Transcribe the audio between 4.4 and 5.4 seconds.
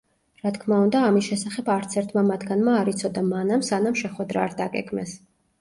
არ დაგეგმეს.